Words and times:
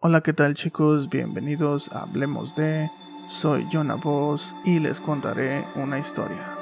Hola, 0.00 0.20
¿qué 0.20 0.32
tal 0.32 0.54
chicos? 0.54 1.08
Bienvenidos 1.08 1.90
a 1.90 2.02
Hablemos 2.02 2.54
de... 2.54 2.88
Soy 3.26 3.66
Jonah 3.68 3.96
Voss 3.96 4.54
y 4.64 4.78
les 4.78 5.00
contaré 5.00 5.64
una 5.74 5.98
historia. 5.98 6.54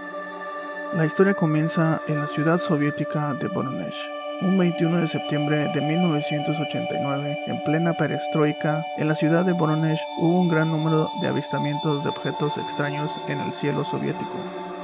La 0.94 1.04
historia 1.04 1.34
comienza 1.34 2.00
en 2.08 2.18
la 2.18 2.28
ciudad 2.28 2.58
soviética 2.58 3.34
de 3.34 3.48
Voronezh. 3.48 3.94
Un 4.40 4.56
21 4.56 5.02
de 5.02 5.08
septiembre 5.08 5.70
de 5.74 5.80
1989, 5.82 7.38
en 7.46 7.62
plena 7.64 7.92
perestroika, 7.92 8.82
en 8.96 9.08
la 9.08 9.14
ciudad 9.14 9.44
de 9.44 9.52
Voronezh 9.52 10.00
hubo 10.16 10.40
un 10.40 10.48
gran 10.48 10.72
número 10.72 11.10
de 11.20 11.28
avistamientos 11.28 12.04
de 12.04 12.08
objetos 12.08 12.56
extraños 12.56 13.10
en 13.28 13.40
el 13.40 13.52
cielo 13.52 13.84
soviético. 13.84 14.75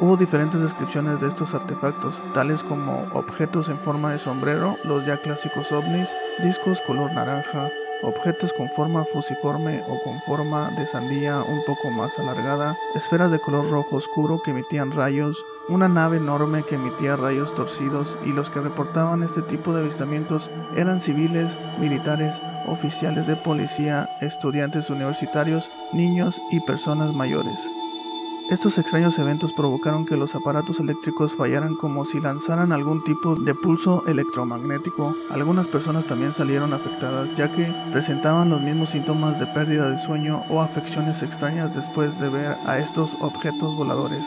Hubo 0.00 0.16
diferentes 0.16 0.60
descripciones 0.60 1.20
de 1.20 1.26
estos 1.26 1.54
artefactos, 1.54 2.22
tales 2.32 2.62
como 2.62 3.08
objetos 3.14 3.68
en 3.68 3.80
forma 3.80 4.12
de 4.12 4.20
sombrero, 4.20 4.76
los 4.84 5.04
ya 5.04 5.16
clásicos 5.16 5.72
ovnis, 5.72 6.08
discos 6.40 6.80
color 6.82 7.12
naranja, 7.12 7.68
objetos 8.02 8.52
con 8.52 8.68
forma 8.68 9.04
fusiforme 9.04 9.82
o 9.88 10.00
con 10.04 10.20
forma 10.20 10.70
de 10.70 10.86
sandía 10.86 11.42
un 11.42 11.64
poco 11.64 11.90
más 11.90 12.16
alargada, 12.16 12.76
esferas 12.94 13.32
de 13.32 13.40
color 13.40 13.68
rojo 13.68 13.96
oscuro 13.96 14.40
que 14.40 14.52
emitían 14.52 14.92
rayos, 14.92 15.44
una 15.68 15.88
nave 15.88 16.18
enorme 16.18 16.62
que 16.62 16.76
emitía 16.76 17.16
rayos 17.16 17.52
torcidos 17.56 18.16
y 18.24 18.32
los 18.32 18.50
que 18.50 18.60
reportaban 18.60 19.24
este 19.24 19.42
tipo 19.42 19.74
de 19.74 19.80
avistamientos 19.80 20.48
eran 20.76 21.00
civiles, 21.00 21.58
militares, 21.80 22.40
oficiales 22.68 23.26
de 23.26 23.34
policía, 23.34 24.08
estudiantes 24.20 24.90
universitarios, 24.90 25.72
niños 25.92 26.40
y 26.52 26.60
personas 26.60 27.12
mayores. 27.12 27.58
Estos 28.50 28.78
extraños 28.78 29.18
eventos 29.18 29.52
provocaron 29.52 30.06
que 30.06 30.16
los 30.16 30.34
aparatos 30.34 30.80
eléctricos 30.80 31.34
fallaran 31.34 31.74
como 31.74 32.06
si 32.06 32.18
lanzaran 32.18 32.72
algún 32.72 33.04
tipo 33.04 33.36
de 33.36 33.54
pulso 33.54 34.06
electromagnético. 34.06 35.14
Algunas 35.28 35.68
personas 35.68 36.06
también 36.06 36.32
salieron 36.32 36.72
afectadas 36.72 37.34
ya 37.36 37.52
que 37.52 37.70
presentaban 37.92 38.48
los 38.48 38.62
mismos 38.62 38.88
síntomas 38.88 39.38
de 39.38 39.46
pérdida 39.48 39.90
de 39.90 39.98
sueño 39.98 40.44
o 40.48 40.62
afecciones 40.62 41.22
extrañas 41.22 41.76
después 41.76 42.18
de 42.18 42.30
ver 42.30 42.56
a 42.64 42.78
estos 42.78 43.18
objetos 43.20 43.76
voladores. 43.76 44.26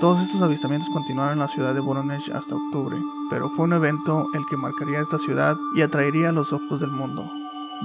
Todos 0.00 0.22
estos 0.22 0.40
avistamientos 0.40 0.88
continuaron 0.88 1.34
en 1.34 1.40
la 1.40 1.48
ciudad 1.48 1.74
de 1.74 1.80
Voronezh 1.80 2.30
hasta 2.34 2.54
octubre, 2.54 2.96
pero 3.28 3.50
fue 3.50 3.66
un 3.66 3.74
evento 3.74 4.26
el 4.32 4.46
que 4.48 4.56
marcaría 4.56 5.00
esta 5.00 5.18
ciudad 5.18 5.58
y 5.76 5.82
atraería 5.82 6.32
los 6.32 6.54
ojos 6.54 6.80
del 6.80 6.92
mundo. 6.92 7.30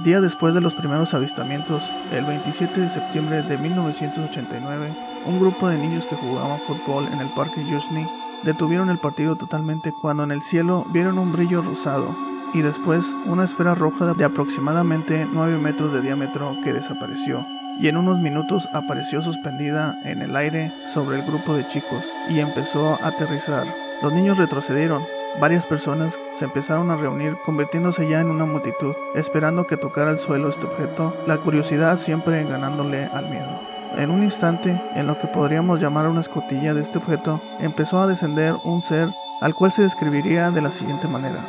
Día 0.04 0.20
después 0.20 0.54
de 0.54 0.60
los 0.60 0.74
primeros 0.74 1.14
avistamientos, 1.14 1.90
el 2.12 2.26
27 2.26 2.80
de 2.80 2.90
septiembre 2.90 3.42
de 3.42 3.56
1989, 3.56 4.94
un 5.24 5.40
grupo 5.40 5.68
de 5.68 5.78
niños 5.78 6.04
que 6.04 6.16
jugaban 6.16 6.60
fútbol 6.60 7.08
en 7.12 7.20
el 7.20 7.28
parque 7.30 7.64
Yuzhny 7.64 8.06
detuvieron 8.44 8.90
el 8.90 8.98
partido 8.98 9.36
totalmente 9.36 9.92
cuando 10.02 10.22
en 10.22 10.32
el 10.32 10.42
cielo 10.42 10.84
vieron 10.92 11.18
un 11.18 11.32
brillo 11.32 11.62
rosado 11.62 12.14
y 12.52 12.60
después 12.60 13.06
una 13.24 13.44
esfera 13.44 13.74
roja 13.74 14.12
de 14.12 14.24
aproximadamente 14.24 15.26
9 15.32 15.58
metros 15.58 15.92
de 15.92 16.02
diámetro 16.02 16.54
que 16.62 16.74
desapareció 16.74 17.46
y 17.80 17.88
en 17.88 17.96
unos 17.96 18.18
minutos 18.18 18.68
apareció 18.72 19.22
suspendida 19.22 19.98
en 20.04 20.22
el 20.22 20.36
aire 20.36 20.72
sobre 20.92 21.18
el 21.18 21.26
grupo 21.26 21.54
de 21.54 21.66
chicos 21.68 22.04
y 22.28 22.40
empezó 22.40 23.02
a 23.02 23.08
aterrizar. 23.08 23.66
Los 24.02 24.12
niños 24.12 24.38
retrocedieron, 24.38 25.02
Varias 25.38 25.66
personas 25.66 26.18
se 26.38 26.46
empezaron 26.46 26.90
a 26.90 26.96
reunir, 26.96 27.36
convirtiéndose 27.44 28.08
ya 28.08 28.20
en 28.20 28.30
una 28.30 28.46
multitud, 28.46 28.94
esperando 29.14 29.66
que 29.66 29.76
tocara 29.76 30.10
el 30.10 30.18
suelo 30.18 30.48
este 30.48 30.64
objeto, 30.64 31.14
la 31.26 31.36
curiosidad 31.36 31.98
siempre 31.98 32.42
ganándole 32.44 33.04
al 33.04 33.28
miedo. 33.28 33.60
En 33.98 34.10
un 34.10 34.24
instante, 34.24 34.80
en 34.94 35.06
lo 35.06 35.18
que 35.18 35.26
podríamos 35.26 35.78
llamar 35.78 36.08
una 36.08 36.22
escotilla 36.22 36.72
de 36.72 36.80
este 36.80 36.96
objeto, 36.96 37.42
empezó 37.60 38.00
a 38.00 38.06
descender 38.06 38.54
un 38.64 38.80
ser 38.80 39.10
al 39.42 39.54
cual 39.54 39.72
se 39.72 39.82
describiría 39.82 40.50
de 40.50 40.62
la 40.62 40.72
siguiente 40.72 41.06
manera. 41.06 41.44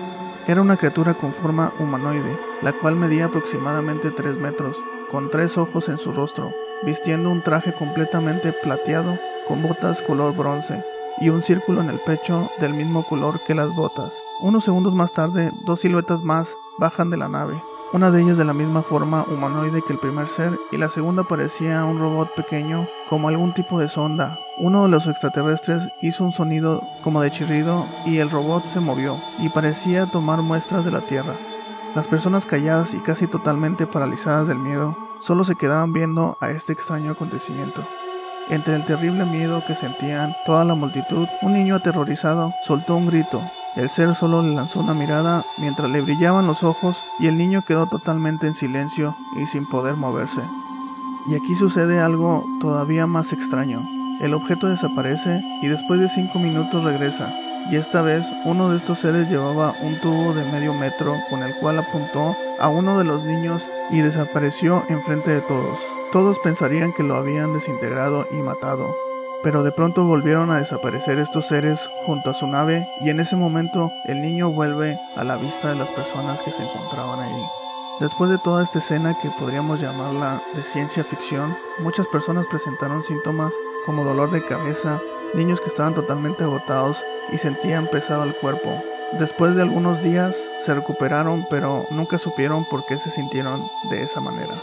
Era 0.48 0.62
una 0.62 0.76
criatura 0.76 1.14
con 1.14 1.32
forma 1.32 1.72
humanoide, 1.80 2.38
la 2.64 2.74
cual 2.74 2.96
medía 2.96 3.26
aproximadamente 3.26 4.12
3 4.12 4.36
metros, 4.36 4.76
con 5.12 5.32
tres 5.32 5.58
ojos 5.58 5.88
en 5.88 5.98
su 5.98 6.12
rostro, 6.12 6.52
vistiendo 6.84 7.32
un 7.32 7.42
traje 7.42 7.72
completamente 7.72 8.52
plateado, 8.52 9.18
con 9.48 9.64
botas 9.64 10.02
color 10.02 10.36
bronce, 10.36 10.84
y 11.20 11.30
un 11.30 11.44
círculo 11.44 11.82
en 11.82 11.90
el 11.90 12.00
pecho 12.00 12.50
del 12.60 12.74
mismo 12.74 13.04
color 13.04 13.40
que 13.46 13.56
las 13.56 13.74
botas. 13.76 14.14
Unos 14.40 14.64
segundos 14.64 14.94
más 14.94 15.12
tarde, 15.12 15.52
dos 15.66 15.82
siluetas 15.82 16.24
más 16.24 16.56
bajan 16.78 17.10
de 17.10 17.18
la 17.18 17.28
nave. 17.28 17.62
Una 17.94 18.12
de 18.12 18.22
ellas 18.22 18.38
de 18.38 18.44
la 18.44 18.54
misma 18.54 18.82
forma 18.82 19.24
humanoide 19.24 19.82
que 19.82 19.94
el 19.94 20.00
primer 20.00 20.28
ser 20.28 20.60
y 20.72 20.78
la 20.78 20.90
segunda 20.90 21.24
parecía 21.24 21.86
un 21.86 22.00
robot 22.00 22.36
pequeño 22.36 22.86
como 23.10 23.30
algún 23.30 23.54
tipo 23.54 23.80
de 23.80 23.88
sonda. 23.88 24.38
Uno 24.58 24.84
de 24.84 24.90
los 24.90 25.08
extraterrestres 25.08 25.88
hizo 26.02 26.26
un 26.26 26.34
sonido 26.34 26.82
como 27.02 27.22
de 27.22 27.32
chirrido 27.32 27.88
y 28.06 28.18
el 28.18 28.30
robot 28.30 28.66
se 28.66 28.82
movió 28.82 29.22
y 29.40 29.50
parecía 29.50 30.06
tomar 30.08 30.42
muestras 30.42 30.84
de 30.84 30.92
la 30.92 31.02
Tierra. 31.02 31.34
Las 31.96 32.08
personas 32.08 32.46
calladas 32.46 32.94
y 32.94 33.00
casi 33.00 33.26
totalmente 33.26 33.88
paralizadas 33.88 34.48
del 34.48 34.60
miedo 34.60 34.98
solo 35.22 35.46
se 35.46 35.56
quedaban 35.56 35.94
viendo 35.94 36.38
a 36.42 36.52
este 36.52 36.74
extraño 36.74 37.12
acontecimiento. 37.12 37.82
Entre 38.50 38.76
el 38.76 38.86
terrible 38.86 39.26
miedo 39.26 39.62
que 39.68 39.76
sentían 39.76 40.34
toda 40.46 40.64
la 40.64 40.74
multitud, 40.74 41.28
un 41.42 41.54
niño 41.54 41.76
aterrorizado 41.76 42.54
soltó 42.64 42.96
un 42.96 43.08
grito. 43.08 43.42
El 43.76 43.90
ser 43.90 44.16
solo 44.16 44.42
le 44.42 44.56
lanzó 44.56 44.80
una 44.80 44.94
mirada 44.94 45.44
mientras 45.58 45.90
le 45.90 46.02
brillaban 46.02 46.48
los 46.48 46.64
ojos 46.64 47.04
y 47.20 47.28
el 47.28 47.38
niño 47.38 47.62
quedó 47.68 47.88
totalmente 47.88 48.48
en 48.48 48.56
silencio 48.56 49.16
y 49.36 49.46
sin 49.48 49.68
poder 49.68 49.96
moverse. 49.96 50.42
Y 51.30 51.36
aquí 51.36 51.56
sucede 51.56 52.00
algo 52.00 52.46
todavía 52.62 53.06
más 53.06 53.34
extraño. 53.34 53.82
El 54.22 54.34
objeto 54.34 54.70
desaparece 54.70 55.44
y 55.62 55.68
después 55.68 56.00
de 56.00 56.08
cinco 56.08 56.40
minutos 56.40 56.86
regresa, 56.86 57.34
y 57.70 57.76
esta 57.76 58.02
vez 58.02 58.26
uno 58.46 58.70
de 58.70 58.78
estos 58.78 59.00
seres 59.00 59.30
llevaba 59.30 59.76
un 59.82 60.00
tubo 60.00 60.34
de 60.34 60.50
medio 60.52 60.74
metro 60.74 61.16
con 61.30 61.44
el 61.44 61.54
cual 61.56 61.80
apuntó 61.80 62.36
a 62.60 62.70
uno 62.70 62.98
de 62.98 63.04
los 63.04 63.26
niños 63.26 63.68
y 63.92 64.00
desapareció 64.00 64.84
enfrente 64.90 65.32
de 65.32 65.42
todos. 65.42 65.78
Todos 66.12 66.40
pensarían 66.40 66.94
que 66.94 67.04
lo 67.04 67.16
habían 67.16 67.54
desintegrado 67.54 68.26
y 68.32 68.36
matado, 68.36 68.96
pero 69.44 69.64
de 69.64 69.74
pronto 69.74 70.06
volvieron 70.06 70.50
a 70.52 70.58
desaparecer 70.58 71.20
estos 71.20 71.48
seres 71.48 71.90
junto 72.06 72.30
a 72.30 72.34
su 72.34 72.48
nave 72.48 72.88
y 73.02 73.10
en 73.10 73.20
ese 73.20 73.36
momento 73.36 73.92
el 74.06 74.22
niño 74.22 74.50
vuelve 74.50 74.98
a 75.18 75.26
la 75.26 75.36
vista 75.36 75.70
de 75.70 75.76
las 75.76 75.90
personas 75.90 76.42
que 76.42 76.52
se 76.52 76.64
encontraban 76.64 77.20
allí. 77.20 77.44
Después 78.00 78.30
de 78.30 78.38
toda 78.38 78.64
esta 78.64 78.80
escena 78.80 79.18
que 79.22 79.30
podríamos 79.32 79.82
llamarla 79.82 80.42
de 80.56 80.64
ciencia 80.64 81.04
ficción, 81.04 81.54
muchas 81.80 82.08
personas 82.08 82.46
presentaron 82.50 83.04
síntomas 83.04 83.52
como 83.86 84.06
dolor 84.06 84.32
de 84.32 84.46
cabeza, 84.46 85.02
niños 85.34 85.60
que 85.60 85.68
estaban 85.68 85.94
totalmente 85.94 86.46
agotados 86.46 87.04
y 87.34 87.38
sentían 87.38 87.88
pesado 87.88 88.24
el 88.24 88.36
cuerpo. 88.36 88.82
Después 89.20 89.56
de 89.56 89.64
algunos 89.64 90.02
días 90.02 90.38
se 90.60 90.74
recuperaron, 90.74 91.46
pero 91.50 91.86
nunca 91.90 92.18
supieron 92.18 92.66
por 92.66 92.86
qué 92.86 92.98
se 92.98 93.10
sintieron 93.10 93.62
de 93.90 94.04
esa 94.04 94.22
manera. 94.22 94.54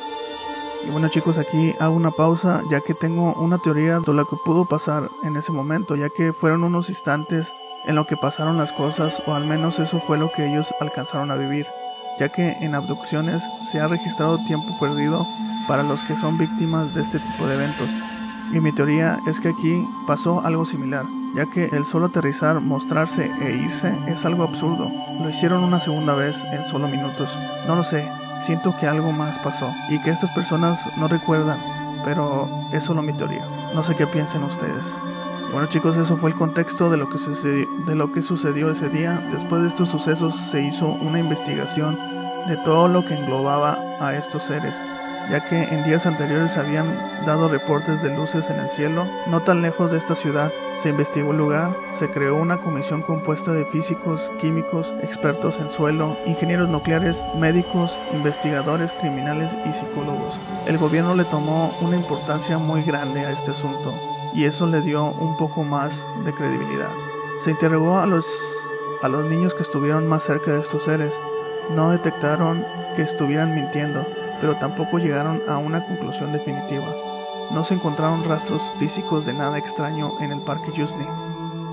Y 0.87 0.91
bueno 0.91 1.09
chicos, 1.09 1.39
aquí 1.39 1.75
hago 1.81 1.97
una 1.97 2.11
pausa 2.11 2.63
ya 2.71 2.81
que 2.81 2.95
tengo 2.95 3.33
una 3.35 3.59
teoría 3.59 4.01
de 4.01 4.13
lo 4.13 4.27
que 4.27 4.37
pudo 4.45 4.67
pasar 4.67 5.09
en 5.23 5.37
ese 5.37 5.51
momento, 5.51 5.97
ya 5.97 6.09
que 6.11 6.33
fueron 6.33 6.63
unos 6.63 6.91
instantes 6.91 7.53
en 7.87 7.95
lo 7.95 8.07
que 8.07 8.17
pasaron 8.17 8.59
las 8.59 8.73
cosas, 8.73 9.23
o 9.27 9.35
al 9.35 9.47
menos 9.47 9.79
eso 9.79 9.99
fue 10.01 10.19
lo 10.19 10.31
que 10.31 10.47
ellos 10.47 10.75
alcanzaron 10.81 11.31
a 11.31 11.37
vivir, 11.37 11.67
ya 12.19 12.29
que 12.29 12.53
en 12.61 12.75
abducciones 12.75 13.43
se 13.71 13.81
ha 13.81 13.89
registrado 13.89 14.39
tiempo 14.47 14.77
perdido 14.79 15.27
para 15.67 15.83
los 15.83 16.03
que 16.03 16.17
son 16.17 16.37
víctimas 16.37 16.95
de 16.95 17.03
este 17.03 17.19
tipo 17.19 17.47
de 17.47 17.55
eventos. 17.55 17.89
Y 18.53 18.61
mi 18.61 18.73
teoría 18.73 19.19
es 19.27 19.41
que 19.41 19.49
aquí 19.49 19.87
pasó 20.07 20.45
algo 20.45 20.67
similar, 20.67 21.05
ya 21.35 21.47
que 21.47 21.65
el 21.73 21.85
solo 21.87 22.07
aterrizar, 22.07 22.61
mostrarse 22.61 23.31
e 23.41 23.57
irse 23.57 23.97
es 24.07 24.25
algo 24.25 24.45
absurdo. 24.45 24.91
Lo 25.21 25.31
hicieron 25.31 25.65
una 25.65 25.81
segunda 25.81 26.15
vez 26.15 26.37
en 26.53 26.67
solo 26.67 26.89
minutos. 26.89 27.37
No 27.67 27.75
lo 27.75 27.85
sé, 27.85 28.09
siento 28.45 28.77
que 28.77 28.87
algo 28.87 29.11
más 29.11 29.39
pasó 29.39 29.73
y 29.89 29.99
que 30.01 30.11
estas 30.11 30.31
personas 30.31 30.79
no 30.97 31.09
recuerdan, 31.09 31.59
pero 32.05 32.49
es 32.73 32.85
solo 32.85 33.03
mi 33.03 33.13
teoría. 33.15 33.45
No 33.75 33.83
sé 33.83 33.97
qué 33.97 34.07
piensen 34.07 34.43
ustedes. 34.45 34.85
Bueno 35.51 35.67
chicos, 35.69 35.97
eso 35.97 36.17
fue 36.17 36.31
el 36.31 36.37
contexto 36.37 36.91
de 36.91 36.97
lo 36.97 37.09
que 37.09 37.19
sucedió, 37.19 37.67
de 37.87 37.95
lo 37.95 38.13
que 38.13 38.23
sucedió 38.23 38.71
ese 38.71 38.89
día. 38.89 39.23
Después 39.33 39.63
de 39.63 39.69
estos 39.69 39.89
sucesos 39.89 40.35
se 40.51 40.63
hizo 40.63 40.87
una 40.87 41.19
investigación 41.19 41.99
de 42.49 42.57
todo 42.59 42.89
lo 42.89 43.05
que 43.05 43.15
englobaba 43.15 43.79
a 44.01 44.15
estos 44.15 44.43
seres, 44.43 44.75
ya 45.31 45.49
que 45.49 45.63
en 45.63 45.85
días 45.85 46.05
anteriores 46.05 46.59
habían 46.59 46.87
dado 47.25 47.49
reportes 47.49 48.03
de 48.03 48.15
luces 48.15 48.51
en 48.51 48.59
el 48.59 48.71
cielo, 48.71 49.07
no 49.29 49.41
tan 49.41 49.63
lejos 49.63 49.91
de 49.91 49.99
esta 49.99 50.15
ciudad, 50.15 50.51
se 50.83 50.91
investigó 50.91 51.31
el 51.31 51.39
lugar, 51.39 51.71
se 51.99 52.09
creó 52.09 52.37
una 52.37 52.59
comisión 52.59 53.03
compuesta 53.03 53.53
de 53.53 53.65
físicos, 53.65 54.31
químicos, 54.41 54.93
expertos 55.03 55.59
en 55.59 55.71
suelo, 55.71 56.17
ingenieros 56.27 56.69
nucleares, 56.69 57.23
médicos, 57.39 57.99
investigadores 58.13 58.93
criminales 58.93 59.51
y 59.69 59.73
psicólogos. 59.73 60.39
El 60.67 60.79
gobierno 60.79 61.15
le 61.15 61.25
tomó 61.25 61.75
una 61.81 61.97
importancia 61.97 62.59
muy 62.59 62.83
grande 62.83 63.21
a 63.21 63.33
este 63.33 63.53
asunto 63.53 63.95
y 64.35 64.45
eso 64.45 64.67
le 64.67 64.81
dio 64.83 65.05
un 65.05 65.37
poco 65.37 65.65
más 65.65 66.03
de 66.25 66.33
credibilidad. 66.33 66.91
Se 67.45 67.51
interrogó 67.51 67.99
a 67.99 68.07
los, 68.07 68.27
a 69.03 69.09
los 69.09 69.25
niños 69.31 69.55
que 69.55 69.63
estuvieron 69.63 70.07
más 70.07 70.25
cerca 70.25 70.53
de 70.53 70.61
estos 70.61 70.85
seres. 70.85 71.15
No 71.71 71.91
detectaron 71.91 72.65
que 72.97 73.03
estuvieran 73.03 73.55
mintiendo, 73.55 74.07
pero 74.41 74.57
tampoco 74.57 74.99
llegaron 74.99 75.43
a 75.49 75.59
una 75.59 75.85
conclusión 75.85 76.33
definitiva. 76.33 76.87
No 77.51 77.65
se 77.65 77.75
encontraron 77.75 78.25
rastros 78.25 78.73
físicos 78.79 79.27
de 79.27 79.33
nada 79.33 79.59
extraño 79.59 80.15
en 80.21 80.33
el 80.33 80.41
parque 80.41 80.73
Yuzny, 80.73 81.07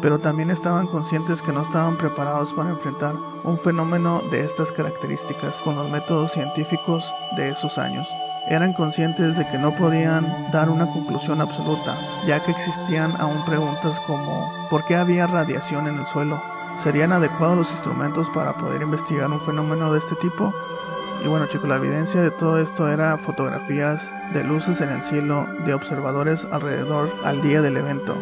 pero 0.01 0.19
también 0.19 0.49
estaban 0.49 0.87
conscientes 0.87 1.41
que 1.41 1.51
no 1.51 1.61
estaban 1.61 1.97
preparados 1.97 2.53
para 2.53 2.69
enfrentar 2.69 3.15
un 3.43 3.57
fenómeno 3.57 4.21
de 4.31 4.43
estas 4.43 4.71
características 4.71 5.55
con 5.63 5.75
los 5.75 5.89
métodos 5.89 6.31
científicos 6.31 7.11
de 7.35 7.49
esos 7.49 7.77
años. 7.77 8.07
Eran 8.47 8.73
conscientes 8.73 9.37
de 9.37 9.47
que 9.47 9.59
no 9.59 9.75
podían 9.75 10.51
dar 10.51 10.69
una 10.69 10.89
conclusión 10.89 11.41
absoluta, 11.41 11.95
ya 12.25 12.43
que 12.43 12.51
existían 12.51 13.13
aún 13.19 13.45
preguntas 13.45 13.99
como 14.07 14.51
¿por 14.69 14.83
qué 14.85 14.95
había 14.95 15.27
radiación 15.27 15.87
en 15.87 15.99
el 15.99 16.05
suelo? 16.07 16.41
¿Serían 16.83 17.13
adecuados 17.13 17.57
los 17.57 17.71
instrumentos 17.71 18.27
para 18.29 18.53
poder 18.53 18.81
investigar 18.81 19.29
un 19.29 19.39
fenómeno 19.39 19.93
de 19.93 19.99
este 19.99 20.15
tipo? 20.15 20.51
Y 21.23 21.27
bueno 21.27 21.45
chicos, 21.45 21.69
la 21.69 21.75
evidencia 21.75 22.21
de 22.21 22.31
todo 22.31 22.59
esto 22.59 22.89
era 22.89 23.15
fotografías 23.17 24.09
de 24.33 24.43
luces 24.43 24.81
en 24.81 24.89
el 24.89 25.01
cielo 25.03 25.45
de 25.65 25.75
observadores 25.75 26.47
alrededor 26.51 27.11
al 27.23 27.41
día 27.43 27.61
del 27.61 27.77
evento. 27.77 28.15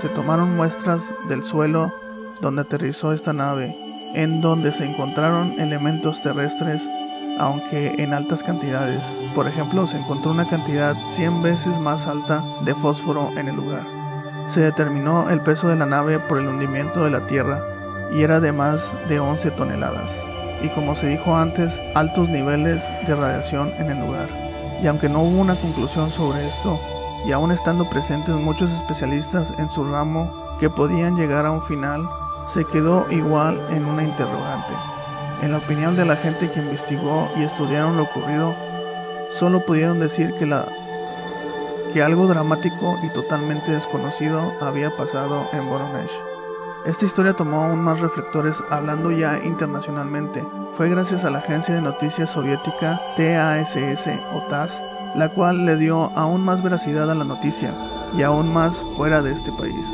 Se 0.00 0.08
tomaron 0.08 0.54
muestras 0.54 1.02
del 1.28 1.42
suelo 1.42 1.92
donde 2.40 2.62
aterrizó 2.62 3.12
esta 3.12 3.32
nave, 3.32 3.76
en 4.14 4.40
donde 4.40 4.70
se 4.70 4.84
encontraron 4.84 5.58
elementos 5.58 6.20
terrestres 6.20 6.88
aunque 7.40 8.00
en 8.00 8.14
altas 8.14 8.44
cantidades. 8.44 9.02
Por 9.34 9.48
ejemplo, 9.48 9.88
se 9.88 9.96
encontró 9.96 10.30
una 10.30 10.48
cantidad 10.48 10.94
100 11.16 11.42
veces 11.42 11.80
más 11.80 12.06
alta 12.06 12.44
de 12.64 12.76
fósforo 12.76 13.30
en 13.36 13.48
el 13.48 13.56
lugar. 13.56 13.82
Se 14.46 14.60
determinó 14.60 15.28
el 15.28 15.40
peso 15.40 15.66
de 15.66 15.74
la 15.74 15.86
nave 15.86 16.20
por 16.20 16.38
el 16.38 16.46
hundimiento 16.46 17.02
de 17.02 17.10
la 17.10 17.26
Tierra 17.26 17.60
y 18.12 18.22
era 18.22 18.38
de 18.38 18.52
más 18.52 18.92
de 19.08 19.18
11 19.18 19.50
toneladas 19.52 20.33
y 20.64 20.68
como 20.70 20.94
se 20.94 21.08
dijo 21.08 21.36
antes, 21.36 21.78
altos 21.94 22.30
niveles 22.30 22.82
de 23.06 23.14
radiación 23.14 23.72
en 23.78 23.90
el 23.90 24.00
lugar. 24.00 24.28
Y 24.82 24.86
aunque 24.86 25.10
no 25.10 25.22
hubo 25.22 25.40
una 25.40 25.56
conclusión 25.56 26.10
sobre 26.10 26.48
esto, 26.48 26.80
y 27.26 27.32
aún 27.32 27.52
estando 27.52 27.88
presentes 27.88 28.34
muchos 28.34 28.72
especialistas 28.72 29.52
en 29.58 29.68
su 29.70 29.84
ramo 29.84 30.32
que 30.60 30.70
podían 30.70 31.16
llegar 31.16 31.44
a 31.44 31.50
un 31.50 31.60
final, 31.62 32.02
se 32.52 32.64
quedó 32.64 33.10
igual 33.10 33.60
en 33.70 33.84
una 33.84 34.04
interrogante. 34.04 34.72
En 35.42 35.52
la 35.52 35.58
opinión 35.58 35.96
de 35.96 36.06
la 36.06 36.16
gente 36.16 36.50
que 36.50 36.60
investigó 36.60 37.30
y 37.36 37.42
estudiaron 37.42 37.98
lo 37.98 38.04
ocurrido, 38.04 38.54
solo 39.32 39.60
pudieron 39.66 40.00
decir 40.00 40.32
que, 40.34 40.46
la, 40.46 40.66
que 41.92 42.02
algo 42.02 42.26
dramático 42.26 42.98
y 43.02 43.10
totalmente 43.10 43.72
desconocido 43.72 44.54
había 44.62 44.90
pasado 44.90 45.46
en 45.52 45.68
Voronezh. 45.68 46.33
Esta 46.84 47.06
historia 47.06 47.32
tomó 47.32 47.62
aún 47.62 47.80
más 47.80 48.00
reflectores 48.00 48.62
hablando 48.68 49.10
ya 49.10 49.42
internacionalmente. 49.42 50.44
Fue 50.76 50.90
gracias 50.90 51.24
a 51.24 51.30
la 51.30 51.38
agencia 51.38 51.74
de 51.74 51.80
noticias 51.80 52.28
soviética 52.28 53.00
TASS 53.16 53.76
o 54.34 55.18
la 55.18 55.30
cual 55.30 55.64
le 55.64 55.76
dio 55.76 56.12
aún 56.14 56.44
más 56.44 56.62
veracidad 56.62 57.10
a 57.10 57.14
la 57.14 57.24
noticia 57.24 57.72
y 58.14 58.20
aún 58.20 58.52
más 58.52 58.84
fuera 58.96 59.22
de 59.22 59.32
este 59.32 59.50
país. 59.52 59.86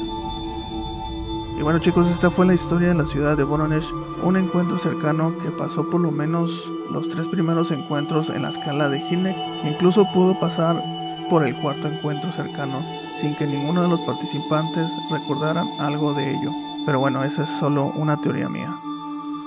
Y 1.57 1.63
bueno 1.63 1.79
chicos, 1.79 2.09
esta 2.09 2.29
fue 2.29 2.47
la 2.47 2.55
historia 2.55 2.89
de 2.89 2.95
la 2.95 3.07
ciudad 3.07 3.37
de 3.37 3.45
Voronezh, 3.45 3.93
un 4.25 4.37
encuentro 4.37 4.77
cercano 4.77 5.33
que 5.39 5.51
pasó 5.51 5.89
por 5.91 6.01
lo 6.01 6.11
menos 6.11 6.73
los 6.91 7.09
tres 7.09 7.29
primeros 7.29 7.71
encuentros 7.71 8.31
en 8.31 8.43
la 8.43 8.49
escala 8.49 8.89
de 8.89 8.99
Hinek, 8.99 9.37
incluso 9.65 10.11
pudo 10.13 10.41
pasar 10.41 10.83
por 11.29 11.47
el 11.47 11.55
cuarto 11.55 11.87
encuentro 11.87 12.33
cercano 12.33 12.85
sin 13.21 13.37
que 13.37 13.47
ninguno 13.47 13.83
de 13.83 13.89
los 13.89 14.01
participantes 14.01 14.91
recordaran 15.09 15.69
algo 15.79 16.15
de 16.15 16.31
ello. 16.31 16.69
Pero 16.87 17.00
bueno, 17.00 17.25
esa 17.25 17.44
es 17.44 17.50
solo 17.50 17.87
una 17.97 18.17
teoría 18.17 18.49
mía. 18.49 18.75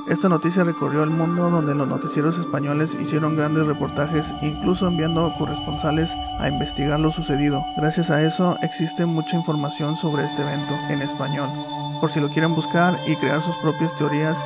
Esta 0.08 0.28
noticia 0.28 0.66
recorrió 0.66 1.04
el 1.04 1.12
mundo 1.12 1.50
donde 1.50 1.74
los 1.74 1.88
noticieros 1.88 2.38
españoles 2.38 2.94
hicieron 3.00 3.38
grandes 3.38 3.66
reportajes, 3.66 4.34
incluso 4.42 4.88
enviando 4.88 5.34
corresponsales 5.38 6.12
a 6.40 6.50
investigar 6.50 7.00
lo 7.00 7.10
sucedido. 7.10 7.64
Gracias 7.78 8.10
a 8.10 8.22
eso 8.22 8.58
existe 8.62 9.06
mucha 9.06 9.38
información 9.38 9.96
sobre 9.96 10.26
este 10.26 10.42
evento 10.42 10.74
en 10.90 11.02
español, 11.02 11.50
por 12.02 12.12
si 12.12 12.20
lo 12.20 12.28
quieren 12.28 12.54
buscar 12.54 13.00
y 13.08 13.16
crear 13.16 13.42
sus 13.42 13.56
propias 13.58 13.96
teorías 13.96 14.38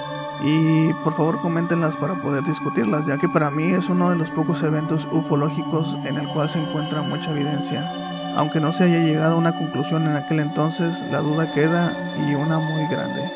y 0.44 0.94
por 1.04 1.14
favor 1.14 1.42
coméntenlas 1.42 1.96
para 1.96 2.14
poder 2.22 2.44
discutirlas, 2.44 3.08
ya 3.08 3.18
que 3.18 3.28
para 3.28 3.50
mí 3.50 3.72
es 3.72 3.90
uno 3.90 4.12
de 4.12 4.16
los 4.16 4.30
pocos 4.30 4.62
eventos 4.62 5.08
ufológicos 5.12 5.96
en 6.06 6.18
el 6.18 6.28
cual 6.28 6.52
se 6.52 6.62
encuentra 6.62 7.02
mucha 7.02 7.32
evidencia. 7.32 8.07
Aunque 8.38 8.60
no 8.60 8.72
se 8.72 8.84
haya 8.84 9.00
llegado 9.00 9.34
a 9.34 9.40
una 9.40 9.58
conclusión 9.58 10.06
en 10.06 10.16
aquel 10.16 10.40
entonces, 10.40 11.02
la 11.12 11.22
duda 11.22 11.52
queda 11.54 11.98
y 12.20 12.36
una 12.36 12.60
muy 12.60 12.88
grande. 12.88 13.32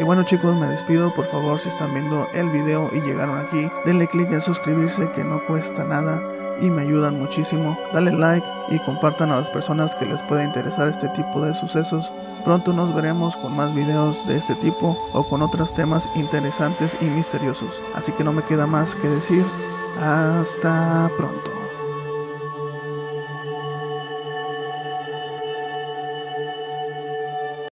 Y 0.00 0.02
bueno 0.02 0.24
chicos, 0.24 0.56
me 0.56 0.66
despido, 0.66 1.14
por 1.14 1.24
favor 1.26 1.60
si 1.60 1.68
están 1.68 1.94
viendo 1.94 2.26
el 2.34 2.48
video 2.50 2.90
y 2.92 3.00
llegaron 3.00 3.38
aquí, 3.38 3.68
denle 3.84 4.08
click 4.08 4.32
en 4.32 4.42
suscribirse 4.42 5.08
que 5.12 5.22
no 5.22 5.40
cuesta 5.46 5.84
nada 5.84 6.20
y 6.60 6.68
me 6.68 6.82
ayudan 6.82 7.20
muchísimo. 7.20 7.78
Dale 7.92 8.10
like 8.10 8.46
y 8.70 8.80
compartan 8.80 9.30
a 9.30 9.36
las 9.36 9.50
personas 9.50 9.94
que 9.94 10.06
les 10.06 10.20
pueda 10.22 10.42
interesar 10.42 10.88
este 10.88 11.08
tipo 11.10 11.40
de 11.40 11.54
sucesos. 11.54 12.12
Pronto 12.44 12.72
nos 12.72 12.92
veremos 12.96 13.36
con 13.36 13.54
más 13.54 13.72
videos 13.72 14.26
de 14.26 14.36
este 14.36 14.56
tipo 14.56 14.98
o 15.12 15.22
con 15.28 15.42
otros 15.42 15.72
temas 15.74 16.08
interesantes 16.16 16.90
y 17.00 17.04
misteriosos. 17.04 17.80
Así 17.94 18.10
que 18.10 18.24
no 18.24 18.32
me 18.32 18.42
queda 18.42 18.66
más 18.66 18.96
que 18.96 19.08
decir, 19.08 19.44
hasta 20.02 21.08
pronto. 21.16 21.57